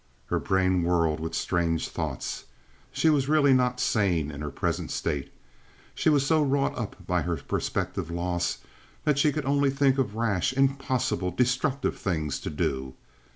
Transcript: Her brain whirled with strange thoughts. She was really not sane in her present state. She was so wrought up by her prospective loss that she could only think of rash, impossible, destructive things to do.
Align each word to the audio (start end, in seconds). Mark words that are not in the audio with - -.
Her 0.29 0.39
brain 0.39 0.81
whirled 0.81 1.19
with 1.19 1.35
strange 1.35 1.87
thoughts. 1.87 2.45
She 2.91 3.07
was 3.11 3.29
really 3.29 3.53
not 3.53 3.79
sane 3.79 4.31
in 4.31 4.41
her 4.41 4.49
present 4.49 4.89
state. 4.89 5.31
She 5.93 6.09
was 6.09 6.25
so 6.25 6.41
wrought 6.41 6.75
up 6.75 7.05
by 7.05 7.21
her 7.21 7.35
prospective 7.37 8.09
loss 8.09 8.57
that 9.03 9.19
she 9.19 9.31
could 9.31 9.45
only 9.45 9.69
think 9.69 9.99
of 9.99 10.15
rash, 10.15 10.53
impossible, 10.53 11.29
destructive 11.29 11.99
things 11.99 12.39
to 12.39 12.49
do. 12.49 12.95